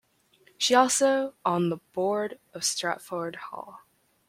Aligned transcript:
She 0.57 0.73
also 0.73 1.35
on 1.45 1.69
the 1.69 1.77
board 1.77 2.39
of 2.55 2.63
Stratford 2.63 3.35
Hall. 3.35 3.81